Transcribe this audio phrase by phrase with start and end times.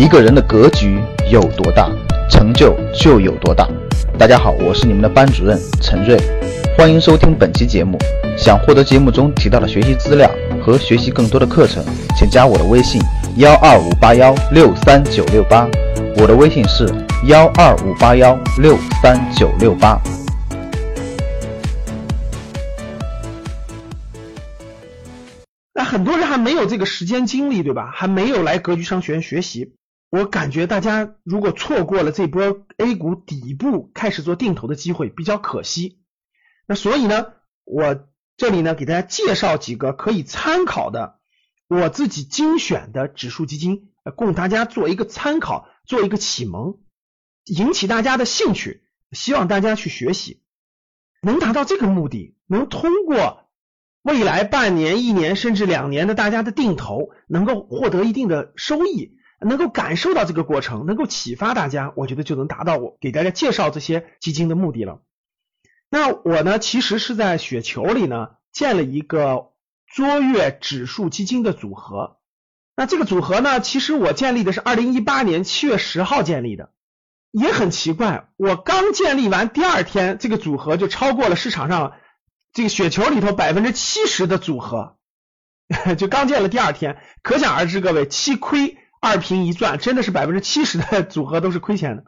[0.00, 0.98] 一个人的格局
[1.30, 1.90] 有多大，
[2.30, 3.68] 成就就有多大。
[4.18, 6.18] 大家好，我是你们的班主任陈瑞，
[6.74, 7.98] 欢迎收听本期节目。
[8.34, 10.30] 想获得节目中提到的学习资料
[10.64, 11.84] 和学习更多的课程，
[12.16, 12.98] 请加我的微信
[13.36, 15.68] 幺二五八幺六三九六八。
[16.16, 16.88] 我的微信是
[17.26, 20.00] 幺二五八幺六三九六八。
[25.74, 27.90] 那很多人还没有这个时间精力，对吧？
[27.92, 29.74] 还没有来格局商学院学习。
[30.10, 36.00] 我感觉大家如果错过了这波 A 股底部开始做定投的机会，比较可惜。
[36.66, 37.32] 那所以呢，
[37.64, 41.20] 我这里呢给大家介绍几个可以参考的
[41.68, 46.80] 我自己精选的指数基金，供大家做一个参考，做一个启蒙，
[47.44, 48.82] 引起大家的兴趣，
[49.12, 50.42] 希望大家去学习，
[51.22, 53.48] 能达到这个目的，能通过
[54.02, 59.16] 未来半年、一年甚至两年的大家的定投，能够获得一定的收益。
[59.40, 65.00] 能够感受到这个过程，能够启发大家，我觉得就能达到我给大家介绍这些基金的目的了。
[65.88, 69.52] 那我呢，其实是在雪球里呢建了一个
[69.86, 72.18] 卓越指数基金的组合。
[72.76, 76.70] 那这个组合呢，其实我建立的是二零一八年七月十号建立的，
[77.30, 81.94] 也很奇怪，我刚建立完第二天，这个组合就超过了市场上
[82.52, 84.98] 这个雪球里头百分之七十的组合，
[85.96, 88.76] 就刚建了第二天，可想而知，各位七亏。
[89.00, 92.04] 二平一赚，真的是百分之七十的组合都是亏钱的。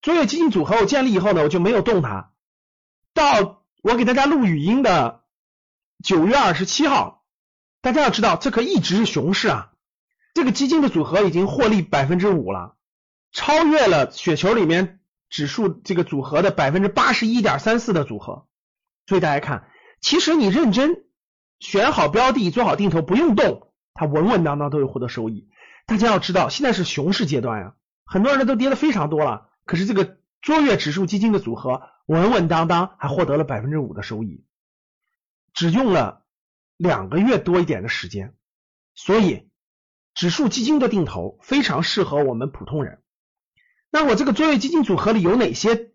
[0.00, 2.30] 卓越基金组合我建立以后呢，我就没有动它。
[3.12, 5.24] 到我给大家录语音的
[6.04, 7.24] 九月二十七号，
[7.80, 9.72] 大家要知道，这可一直是熊市啊。
[10.34, 12.76] 这个基金的组合已经获利百分之五了，
[13.32, 18.46] 超越了雪球里面指数这个组合的百分之八十一点三四的组合。
[19.06, 19.68] 所以大家看，
[20.00, 21.06] 其实你认真
[21.58, 25.48] 选好标的，做好定投，不用动，它稳稳当当都会获得收益。
[25.86, 29.48] 大家要知道，现在是熊市阶段呀，很多人都跌的非常多了。
[29.64, 34.44] 可是这个卓越指数基金的组合稳稳当当，还获得了百分之五的收益，
[35.54, 36.24] 只用了
[36.76, 38.34] 两个月多一点的时间。
[38.94, 39.48] 所以，
[40.14, 43.02] 指数基金的定投非常适合我们普通人。
[43.90, 45.92] 那我这个卓越基金组合里有哪些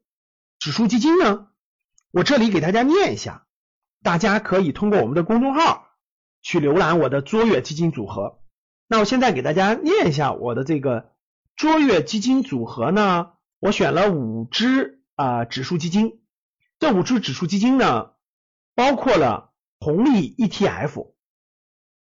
[0.58, 1.50] 指数基金呢？
[2.12, 3.46] 我这里给大家念一下，
[4.04, 5.88] 大家可以通过我们的公众号
[6.42, 8.41] 去浏览我的卓越基金组合。
[8.92, 11.12] 那我现在给大家念一下我的这个
[11.56, 16.20] 卓越基金组合呢，我选了五只啊指数基金，
[16.78, 18.12] 这五只指数基金呢
[18.76, 21.14] 包括了红利 ETF，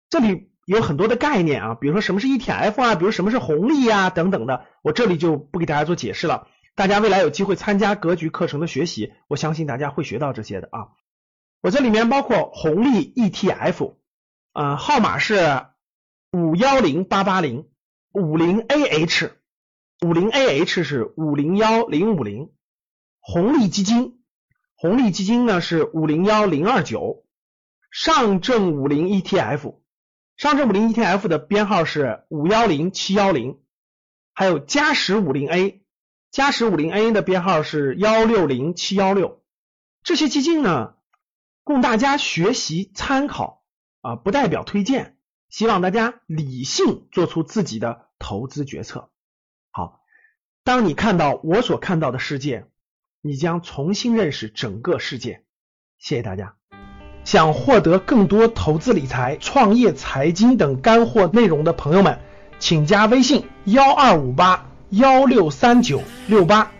[0.09, 10.87] 这里有很多的概念啊，比如说什么是 ETF 啊，比如什么是红利啊等等的，我这里就不给大家做解释了，大家未来有机会参加格局课程的学习，我相信大家会学到这些的啊。
[11.61, 13.95] 我这里面包括红利 ETF，
[14.53, 15.65] 啊号码是。
[16.31, 17.67] 五幺零八八零
[18.13, 19.31] 五零 AH
[20.05, 22.51] 五零 AH 是五零幺零五零
[23.19, 24.21] 红利基金
[24.75, 27.25] 红利基金呢是五零幺零二九
[27.89, 29.79] 上证五零 ETF
[30.37, 33.59] 上证五零 ETF 的编号是五幺零七幺零
[34.31, 35.81] 还有嘉实五零 A
[36.29, 39.41] 嘉实五零 A 的编号是幺六零七幺六
[40.03, 40.93] 这些基金呢
[41.63, 43.63] 供大家学习参考
[44.01, 45.18] 啊不代表推荐。
[45.49, 49.09] 希望大家理性做出自己的投资决策。
[49.71, 50.01] 好，
[50.63, 52.65] 当你看到我所看到的世界，
[53.21, 55.43] 你将重新认识整个世界。
[55.97, 56.55] 谢谢大家。
[57.25, 62.19] 想获得更多投资理财、创业、财经等干货内容的朋友们，
[62.59, 66.71] 请加微信：幺二五八幺六三九六八。